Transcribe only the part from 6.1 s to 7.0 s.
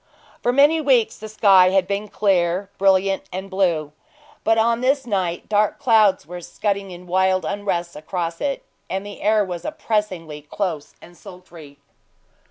were scudding